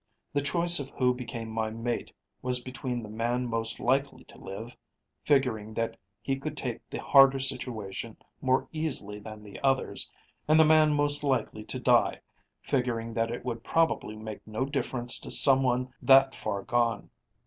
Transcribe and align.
The 0.33 0.41
choice 0.41 0.79
of 0.79 0.89
who 0.97 1.13
became 1.13 1.47
my 1.49 1.69
mate 1.69 2.11
was 2.41 2.59
between 2.59 3.03
the 3.03 3.07
man 3.07 3.45
most 3.47 3.79
likely 3.79 4.23
to 4.23 4.37
live, 4.39 4.75
figuring 5.21 5.75
that 5.75 5.95
he 6.23 6.37
could 6.39 6.57
take 6.57 6.79
the 6.89 6.97
harder 6.97 7.37
situation 7.39 8.17
more 8.41 8.67
easily 8.71 9.19
than 9.19 9.43
the 9.43 9.59
others, 9.59 10.09
and 10.47 10.59
the 10.59 10.65
man 10.65 10.91
most 10.95 11.23
likely 11.23 11.63
to 11.65 11.79
die, 11.79 12.19
figuring 12.63 13.13
that 13.13 13.29
it 13.29 13.45
would 13.45 13.63
probably 13.63 14.15
make 14.15 14.39
no 14.47 14.65
difference 14.65 15.19
to 15.19 15.29
some 15.29 15.61
one 15.61 15.93
that 16.01 16.33
far 16.33 16.63
gone. 16.63 17.11